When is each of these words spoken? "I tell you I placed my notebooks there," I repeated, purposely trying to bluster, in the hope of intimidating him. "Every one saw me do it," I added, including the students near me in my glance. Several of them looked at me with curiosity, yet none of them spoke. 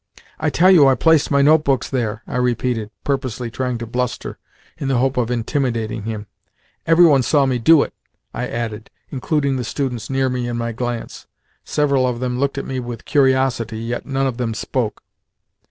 "I 0.39 0.49
tell 0.49 0.71
you 0.71 0.87
I 0.87 0.95
placed 0.95 1.29
my 1.29 1.43
notebooks 1.43 1.87
there," 1.87 2.23
I 2.25 2.37
repeated, 2.37 2.89
purposely 3.03 3.51
trying 3.51 3.77
to 3.77 3.85
bluster, 3.85 4.39
in 4.79 4.87
the 4.87 4.97
hope 4.97 5.15
of 5.15 5.29
intimidating 5.29 6.05
him. 6.05 6.25
"Every 6.87 7.05
one 7.05 7.21
saw 7.21 7.45
me 7.45 7.59
do 7.59 7.83
it," 7.83 7.93
I 8.33 8.47
added, 8.47 8.89
including 9.11 9.57
the 9.57 9.63
students 9.63 10.09
near 10.09 10.27
me 10.27 10.47
in 10.47 10.57
my 10.57 10.71
glance. 10.71 11.27
Several 11.63 12.07
of 12.07 12.19
them 12.19 12.39
looked 12.39 12.57
at 12.57 12.65
me 12.65 12.79
with 12.79 13.05
curiosity, 13.05 13.77
yet 13.77 14.07
none 14.07 14.25
of 14.25 14.37
them 14.37 14.55
spoke. 14.55 15.03